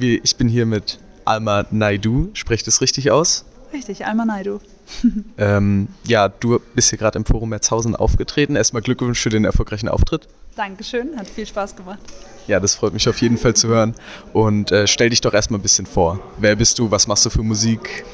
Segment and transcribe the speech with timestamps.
[0.00, 2.30] Ich bin hier mit Alma Naidu.
[2.34, 3.44] Sprecht es richtig aus?
[3.72, 4.58] Richtig, Alma Naidu.
[5.38, 8.56] ähm, ja, du bist hier gerade im Forum Merzhausen aufgetreten.
[8.56, 10.26] Erstmal Glückwunsch für den erfolgreichen Auftritt.
[10.56, 12.00] Dankeschön, hat viel Spaß gemacht.
[12.46, 13.94] Ja, das freut mich auf jeden Fall zu hören.
[14.32, 16.20] Und äh, stell dich doch erstmal ein bisschen vor.
[16.38, 16.90] Wer bist du?
[16.90, 18.04] Was machst du für Musik?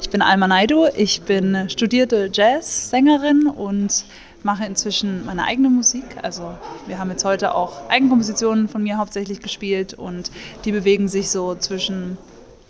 [0.00, 0.86] Ich bin Alma Naidu.
[0.96, 4.04] Ich bin studierte Jazzsängerin und
[4.46, 6.04] mache inzwischen meine eigene Musik.
[6.22, 6.56] Also
[6.86, 10.30] wir haben jetzt heute auch Eigenkompositionen von mir hauptsächlich gespielt und
[10.64, 12.16] die bewegen sich so zwischen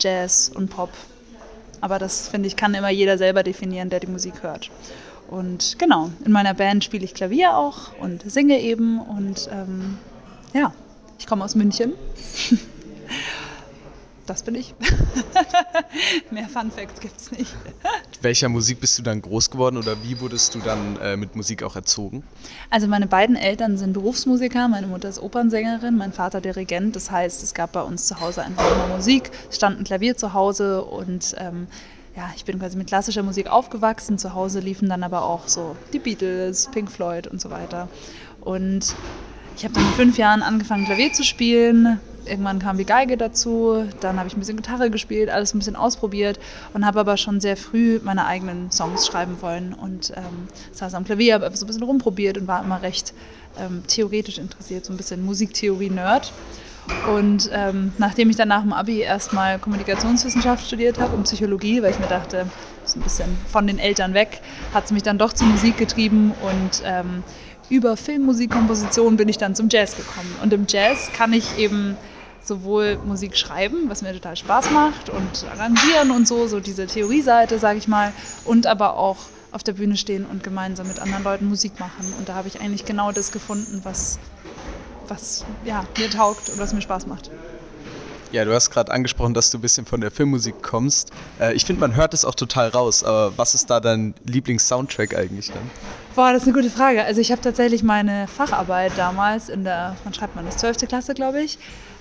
[0.01, 0.91] Jazz und Pop.
[1.80, 4.71] Aber das finde ich kann immer jeder selber definieren, der die Musik hört.
[5.29, 9.99] Und genau, in meiner Band spiele ich Klavier auch und singe eben und ähm,
[10.55, 10.73] ja,
[11.19, 11.93] ich komme aus München.
[14.27, 14.75] das bin ich.
[16.30, 17.55] Mehr Fun Facts gibt es nicht.
[18.23, 21.62] Welcher Musik bist du dann groß geworden oder wie wurdest du dann äh, mit Musik
[21.62, 22.23] auch erzogen?
[22.71, 26.97] Also meine beiden Eltern sind Berufsmusiker, meine Mutter ist Opernsängerin, mein Vater Dirigent.
[26.97, 30.32] Das heißt, es gab bei uns zu Hause einfach immer Musik, stand ein Klavier zu
[30.32, 31.66] Hause und ähm,
[32.16, 34.19] ja, ich bin quasi mit klassischer Musik aufgewachsen.
[34.19, 37.88] Zu Hause liefen dann aber auch so die Beatles, Pink Floyd und so weiter.
[38.41, 38.95] Und
[39.57, 43.85] ich habe dann mit fünf Jahren angefangen, Klavier zu spielen, irgendwann kam die Geige dazu,
[44.01, 46.38] dann habe ich ein bisschen Gitarre gespielt, alles ein bisschen ausprobiert
[46.74, 51.04] und habe aber schon sehr früh meine eigenen Songs schreiben wollen und ähm, saß am
[51.04, 53.15] Klavier, habe einfach so ein bisschen rumprobiert und war immer recht
[53.59, 56.32] ähm, theoretisch interessiert, so ein bisschen Musiktheorie-Nerd.
[57.13, 61.91] Und ähm, nachdem ich dann nach dem Abi erstmal Kommunikationswissenschaft studiert habe und Psychologie, weil
[61.91, 62.47] ich mir dachte,
[62.85, 64.41] so ein bisschen von den Eltern weg,
[64.72, 67.25] hat es mich dann doch zur Musik getrieben und ähm,
[67.69, 70.32] über Filmmusikkomposition bin ich dann zum Jazz gekommen.
[70.43, 71.97] Und im Jazz kann ich eben
[72.47, 77.59] sowohl Musik schreiben, was mir total Spaß macht, und arrangieren und so, so diese Theorieseite,
[77.59, 78.12] sage ich mal,
[78.44, 79.19] und aber auch
[79.53, 82.12] auf der Bühne stehen und gemeinsam mit anderen Leuten Musik machen.
[82.19, 84.19] Und da habe ich eigentlich genau das gefunden, was,
[85.09, 87.31] was ja, mir taugt und was mir Spaß macht.
[88.32, 91.10] Ja, du hast gerade angesprochen, dass du ein bisschen von der Filmmusik kommst.
[91.41, 95.16] Äh, ich finde, man hört es auch total raus, aber was ist da dein Lieblings-Soundtrack
[95.16, 95.70] eigentlich dann?
[96.14, 97.04] Boah, das ist eine gute Frage.
[97.04, 100.88] Also ich habe tatsächlich meine Facharbeit damals in der, wann schreibt man das, 12.
[100.88, 101.59] Klasse, glaube ich,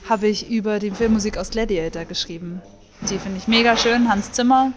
[0.09, 2.61] habe ich über die Filmmusik aus Gladiator geschrieben.
[3.01, 4.71] Die finde ich mega schön, Hans Zimmer.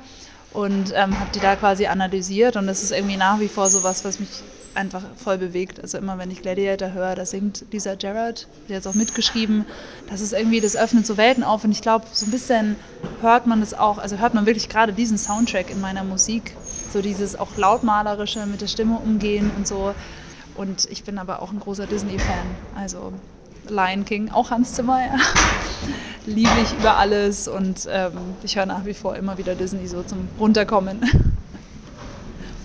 [0.52, 2.56] Und ähm, habe die da quasi analysiert.
[2.56, 4.28] Und das ist irgendwie nach wie vor so was, was mich
[4.74, 5.80] einfach voll bewegt.
[5.80, 9.64] Also immer wenn ich Gladiator höre, da singt Lisa Gerrard, die hat es auch mitgeschrieben.
[10.08, 11.64] Das ist irgendwie, das öffnet so Welten auf.
[11.64, 12.76] Und ich glaube, so ein bisschen
[13.20, 16.54] hört man das auch, also hört man wirklich gerade diesen Soundtrack in meiner Musik.
[16.92, 19.94] So dieses auch lautmalerische mit der Stimme umgehen und so.
[20.54, 22.46] Und ich bin aber auch ein großer Disney-Fan.
[22.74, 23.12] Also
[23.68, 25.16] Lion King, auch Hans Zimmer, ja.
[26.26, 28.12] Liebe ich über alles und ähm,
[28.42, 31.00] ich höre nach wie vor immer wieder Disney so zum Runterkommen.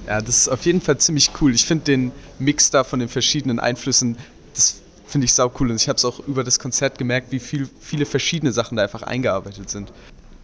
[0.08, 1.54] Ja, das ist auf jeden Fall ziemlich cool.
[1.54, 4.18] Ich finde den Mix da von den verschiedenen Einflüssen,
[4.54, 5.70] das finde ich sau cool.
[5.70, 8.84] Und ich habe es auch über das Konzert gemerkt, wie viel, viele verschiedene Sachen da
[8.84, 9.92] einfach eingearbeitet sind.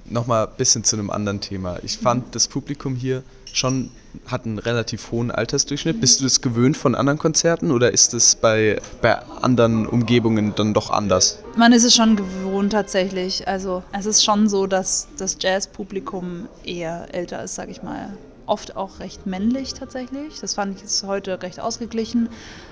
[0.05, 1.77] Nochmal ein bisschen zu einem anderen Thema.
[1.83, 3.91] Ich fand das Publikum hier schon
[4.27, 6.01] hat einen relativ hohen Altersdurchschnitt.
[6.01, 10.73] Bist du das gewöhnt von anderen Konzerten oder ist es bei, bei anderen Umgebungen dann
[10.73, 11.39] doch anders?
[11.55, 13.47] Man ist es schon gewohnt tatsächlich.
[13.47, 18.17] Also es ist schon so, dass das Jazzpublikum eher älter ist, sag ich mal.
[18.49, 20.39] Oft auch recht männlich tatsächlich.
[20.39, 22.29] Das fand ich jetzt heute recht ausgeglichen.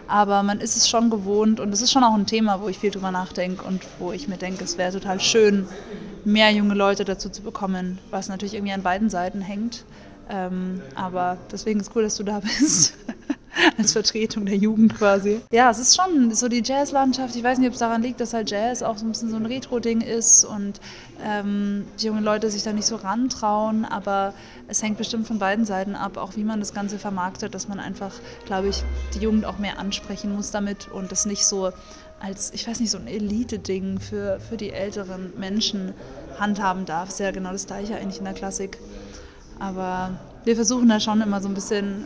[0.07, 2.79] Aber man ist es schon gewohnt und es ist schon auch ein Thema, wo ich
[2.79, 5.67] viel drüber nachdenke und wo ich mir denke, es wäre total schön,
[6.25, 9.85] mehr junge Leute dazu zu bekommen, was natürlich irgendwie an beiden Seiten hängt.
[10.29, 12.95] Ähm, aber deswegen ist cool, dass du da bist.
[13.78, 15.41] Als Vertretung der Jugend quasi.
[15.51, 17.35] Ja, es ist schon so die Jazzlandschaft.
[17.35, 19.35] Ich weiß nicht, ob es daran liegt, dass halt Jazz auch so ein bisschen so
[19.35, 20.79] ein Retro-Ding ist und
[21.23, 23.85] ähm, die jungen Leute sich da nicht so rantrauen.
[23.85, 24.34] Aber
[24.67, 27.79] es hängt bestimmt von beiden Seiten ab, auch wie man das Ganze vermarktet, dass man
[27.79, 28.13] einfach,
[28.46, 31.72] glaube ich, die Jugend auch mehr ansprechen muss damit und das nicht so
[32.19, 35.94] als, ich weiß nicht, so ein Elite-Ding für, für die älteren Menschen
[36.40, 37.09] handhaben darf.
[37.09, 38.79] Ist ja genau das Gleiche eigentlich in der Klassik.
[39.59, 40.12] Aber
[40.44, 42.06] wir versuchen da schon immer so ein bisschen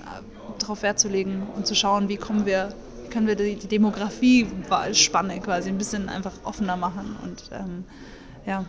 [0.63, 2.69] darauf Wert zu legen und zu schauen, wie kommen wir,
[3.09, 7.15] können wir die, die Demografie-Spanne quasi ein bisschen einfach offener machen.
[7.23, 7.83] Und ähm,
[8.45, 8.65] ja,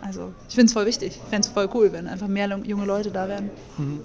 [0.00, 1.18] also ich finde es voll wichtig.
[1.22, 3.50] Ich fände es voll cool, wenn einfach mehr junge Leute da wären.
[3.76, 4.00] Mhm.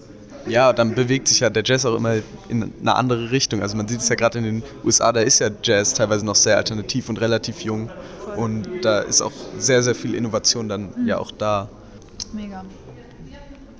[0.45, 2.15] Ja, dann bewegt sich ja der Jazz auch immer
[2.49, 3.61] in eine andere Richtung.
[3.61, 6.35] Also man sieht es ja gerade in den USA, da ist ja Jazz teilweise noch
[6.35, 7.89] sehr alternativ und relativ jung.
[8.25, 8.35] Voll.
[8.35, 11.07] Und da ist auch sehr, sehr viel Innovation dann mhm.
[11.07, 11.69] ja auch da.
[12.33, 12.65] Mega.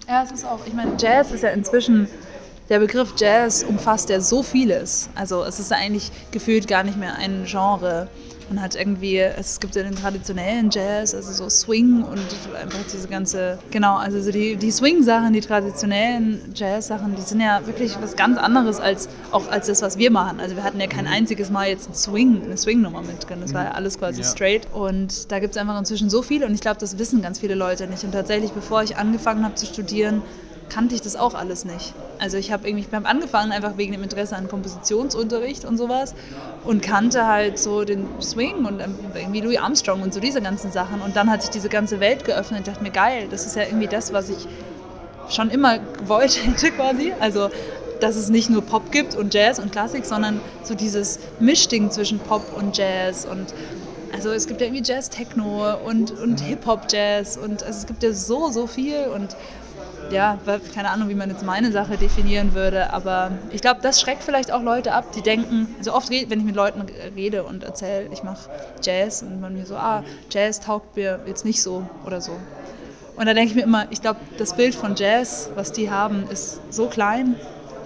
[0.07, 2.07] Ja, es ist auch, ich meine, Jazz ist ja inzwischen,
[2.69, 5.09] der Begriff Jazz umfasst ja so vieles.
[5.15, 8.07] Also es ist eigentlich gefühlt gar nicht mehr ein Genre.
[8.49, 12.19] Man hat irgendwie, es gibt ja den traditionellen Jazz, also so Swing und
[12.61, 17.65] einfach diese ganze, genau, also so die, die Swing-Sachen, die traditionellen Jazz-Sachen, die sind ja
[17.65, 20.39] wirklich was ganz anderes als auch als das, was wir machen.
[20.39, 23.39] Also wir hatten ja kein einziges Mal jetzt ein Swing, eine Swing-Nummer mit drin.
[23.41, 24.27] Das war ja alles quasi ja.
[24.27, 24.67] straight.
[24.73, 27.55] Und da gibt es einfach inzwischen so viel und ich glaube, das wissen ganz viele
[27.55, 28.03] Leute nicht.
[28.03, 30.21] Und tatsächlich, bevor ich angefangen habe zu studieren,
[30.69, 31.93] kannte ich das auch alles nicht.
[32.19, 36.15] Also ich habe irgendwie beim angefangen einfach wegen dem Interesse an Kompositionsunterricht und sowas
[36.63, 40.71] und kannte halt so den Swing und ähm, irgendwie Louis Armstrong und so diese ganzen
[40.71, 43.55] Sachen und dann hat sich diese ganze Welt geöffnet und dachte mir geil, das ist
[43.55, 44.47] ja irgendwie das, was ich
[45.29, 47.13] schon immer gewollt hätte quasi.
[47.19, 47.49] Also
[47.99, 52.19] dass es nicht nur Pop gibt und Jazz und Klassik, sondern so dieses Mischding zwischen
[52.19, 53.53] Pop und Jazz und
[54.13, 57.85] also es gibt ja irgendwie Jazz Techno und, und Hip Hop Jazz und also es
[57.85, 59.35] gibt ja so so viel und
[60.11, 60.37] ja,
[60.75, 64.51] keine Ahnung, wie man jetzt meine Sache definieren würde, aber ich glaube, das schreckt vielleicht
[64.51, 68.21] auch Leute ab, die denken, also oft, wenn ich mit Leuten rede und erzähle, ich
[68.21, 68.49] mache
[68.83, 72.33] Jazz und man mir so, ah, Jazz taugt mir jetzt nicht so oder so.
[73.15, 76.27] Und da denke ich mir immer, ich glaube, das Bild von Jazz, was die haben,
[76.29, 77.35] ist so klein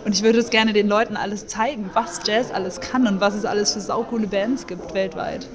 [0.03, 3.35] und ich würde es gerne den Leuten alles zeigen, was Jazz alles kann und was
[3.35, 5.47] es alles für saukoole Bands gibt weltweit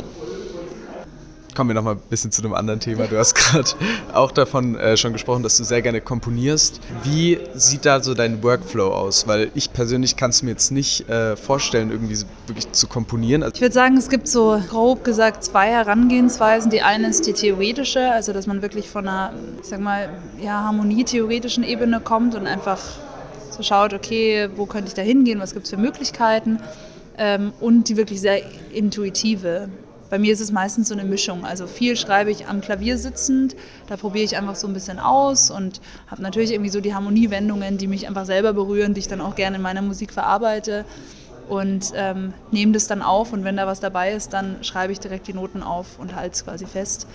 [1.55, 3.07] kommen wir nochmal ein bisschen zu einem anderen Thema.
[3.07, 3.71] Du hast gerade
[4.13, 6.81] auch davon äh, schon gesprochen, dass du sehr gerne komponierst.
[7.05, 9.27] Wie sieht da so dein Workflow aus?
[9.27, 13.45] Weil ich persönlich kann es mir jetzt nicht äh, vorstellen, irgendwie wirklich zu komponieren.
[13.55, 16.71] Ich würde sagen, es gibt so grob gesagt zwei Herangehensweisen.
[16.71, 20.09] Die eine ist die theoretische, also dass man wirklich von einer, ich sag mal,
[20.41, 22.79] ja, harmonietheoretischen Ebene kommt und einfach
[23.51, 26.59] so schaut, okay, wo könnte ich da hingehen, was gibt es für Möglichkeiten.
[27.19, 28.41] Ähm, und die wirklich sehr
[28.73, 29.69] intuitive.
[30.13, 31.47] Bei mir ist es meistens so eine Mischung.
[31.47, 33.57] Also viel schreibe ich am Klavier sitzend,
[33.87, 37.79] da probiere ich einfach so ein bisschen aus und habe natürlich irgendwie so die Harmoniewendungen,
[37.79, 40.85] die mich einfach selber berühren, die ich dann auch gerne in meiner Musik verarbeite
[41.49, 45.01] und ähm, nehme das dann auf und wenn da was dabei ist, dann schreibe ich
[45.01, 47.07] direkt die Noten auf und halte es quasi fest.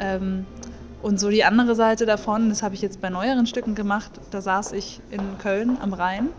[0.00, 0.44] Ähm,
[1.02, 4.40] und so die andere Seite davon, das habe ich jetzt bei neueren Stücken gemacht, da
[4.40, 6.30] saß ich in Köln am Rhein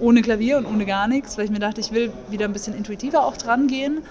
[0.00, 2.74] ohne Klavier und ohne gar nichts, weil ich mir dachte, ich will wieder ein bisschen
[2.74, 4.02] intuitiver auch dran gehen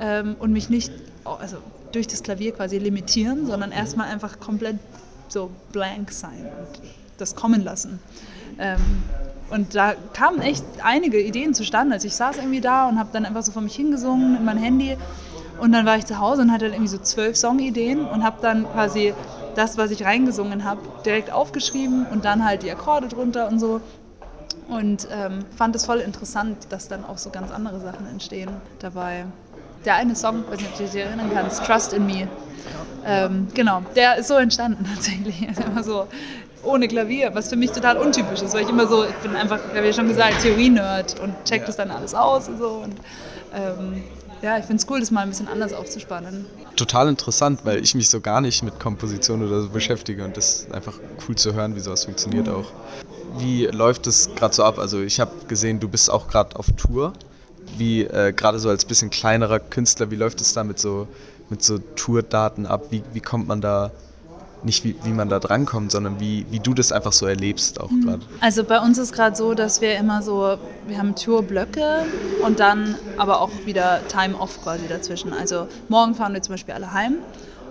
[0.00, 0.92] ähm, und mich nicht
[1.24, 1.58] also
[1.92, 4.76] durch das Klavier quasi limitieren, sondern erstmal einfach komplett
[5.28, 6.80] so blank sein und
[7.18, 7.98] das kommen lassen.
[8.58, 8.80] Ähm,
[9.50, 11.94] und da kamen echt einige Ideen zustande.
[11.94, 14.58] Also ich saß irgendwie da und habe dann einfach so vor mich hingesungen in mein
[14.58, 14.96] Handy.
[15.60, 18.38] Und dann war ich zu Hause und hatte dann irgendwie so zwölf Songideen und habe
[18.42, 19.14] dann quasi
[19.54, 23.80] das, was ich reingesungen habe, direkt aufgeschrieben und dann halt die Akkorde drunter und so.
[24.68, 28.50] Und ähm, fand es voll interessant, dass dann auch so ganz andere Sachen entstehen
[28.80, 29.26] dabei
[29.86, 32.28] der eine Song, weiß nicht, ob du dich erinnern kannst, Trust in Me.
[33.06, 35.46] Ähm, genau, der ist so entstanden tatsächlich.
[35.64, 36.08] Immer so
[36.64, 39.60] ohne Klavier, was für mich total untypisch ist, weil ich immer so, ich bin einfach,
[39.70, 42.68] ich habe ja schon gesagt, Theorie-Nerd und check das dann alles aus und so.
[42.84, 42.96] Und,
[43.54, 44.02] ähm,
[44.42, 46.44] ja, ich finde es cool, das mal ein bisschen anders aufzuspannen.
[46.74, 50.62] Total interessant, weil ich mich so gar nicht mit Komposition oder so beschäftige und das
[50.62, 50.94] ist einfach
[51.26, 52.54] cool zu hören, wie sowas funktioniert mhm.
[52.54, 52.66] auch.
[53.38, 54.78] Wie läuft es gerade so ab?
[54.78, 57.12] Also ich habe gesehen, du bist auch gerade auf Tour
[57.76, 61.08] wie äh, gerade so als bisschen kleinerer Künstler, wie läuft es da mit so,
[61.50, 62.86] mit so Tourdaten ab?
[62.90, 63.90] Wie, wie kommt man da,
[64.62, 67.90] nicht wie, wie man da drankommt, sondern wie, wie du das einfach so erlebst auch
[67.90, 68.02] mhm.
[68.02, 68.22] gerade?
[68.40, 72.04] Also bei uns ist gerade so, dass wir immer so, wir haben Tourblöcke
[72.44, 75.32] und dann aber auch wieder Time-Off quasi dazwischen.
[75.32, 77.16] Also morgen fahren wir zum Beispiel alle heim.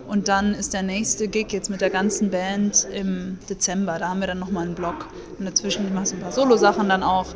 [0.08, 3.98] Und dann ist der nächste Gig jetzt mit der ganzen Band im Dezember.
[3.98, 5.08] Da haben wir dann nochmal einen Block.
[5.40, 7.28] Und dazwischen machst du ein paar Solo-Sachen dann auch.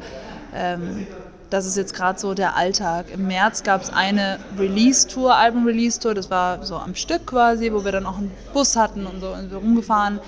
[0.53, 1.07] Ähm,
[1.49, 3.07] das ist jetzt gerade so der Alltag.
[3.11, 7.91] Im März gab es eine Release-Tour, Album-Release-Tour, das war so am Stück quasi, wo wir
[7.91, 10.19] dann auch einen Bus hatten und so, und so rumgefahren.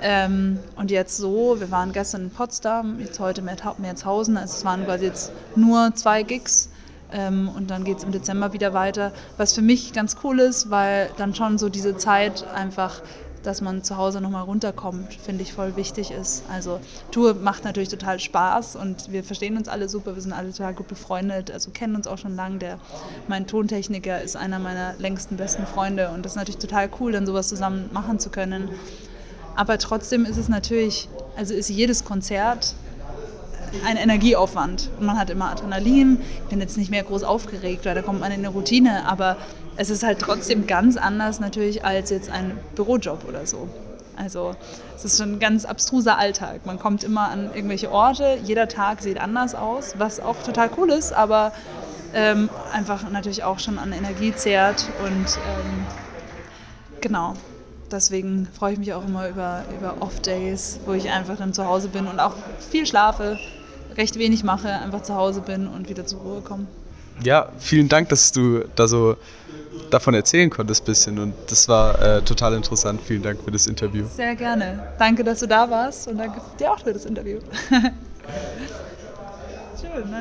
[0.00, 4.84] Ähm, und jetzt so, wir waren gestern in Potsdam, jetzt heute Merzhausen, also es waren
[4.84, 6.70] quasi jetzt nur zwei Gigs.
[7.10, 10.70] Ähm, und dann geht es im Dezember wieder weiter, was für mich ganz cool ist,
[10.70, 13.00] weil dann schon so diese Zeit einfach
[13.42, 16.44] dass man zu Hause nochmal runterkommt, finde ich voll wichtig ist.
[16.50, 16.80] Also
[17.10, 20.74] Tour macht natürlich total Spaß und wir verstehen uns alle super, wir sind alle total
[20.74, 22.58] gut befreundet, also kennen uns auch schon lange.
[22.58, 22.78] Der,
[23.28, 27.26] mein Tontechniker ist einer meiner längsten besten Freunde und das ist natürlich total cool, dann
[27.26, 28.70] sowas zusammen machen zu können.
[29.56, 32.74] Aber trotzdem ist es natürlich, also ist jedes Konzert
[33.84, 34.90] ein Energieaufwand.
[35.00, 36.20] Man hat immer Adrenalin.
[36.44, 39.36] Ich bin jetzt nicht mehr groß aufgeregt, weil da kommt man in eine Routine, aber
[39.78, 43.68] es ist halt trotzdem ganz anders natürlich als jetzt ein Bürojob oder so.
[44.16, 44.56] Also
[44.96, 46.66] es ist schon ein ganz abstruser Alltag.
[46.66, 50.90] Man kommt immer an irgendwelche Orte, jeder Tag sieht anders aus, was auch total cool
[50.90, 51.52] ist, aber
[52.12, 54.88] ähm, einfach natürlich auch schon an Energie zehrt.
[55.04, 55.86] Und ähm,
[57.00, 57.34] genau,
[57.92, 61.86] deswegen freue ich mich auch immer über, über Off-Days, wo ich einfach dann zu Hause
[61.86, 62.34] bin und auch
[62.68, 63.38] viel schlafe,
[63.96, 66.66] recht wenig mache, einfach zu Hause bin und wieder zur Ruhe komme.
[67.22, 69.16] Ja, vielen Dank, dass du da so
[69.90, 73.00] davon erzählen konntest bisschen und das war äh, total interessant.
[73.04, 74.06] Vielen Dank für das Interview.
[74.14, 74.94] Sehr gerne.
[74.98, 77.38] Danke, dass du da warst und danke dir auch für das Interview.
[79.80, 80.16] Schön, nice.